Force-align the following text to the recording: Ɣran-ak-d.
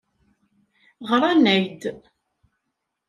Ɣran-ak-d. 1.09 1.83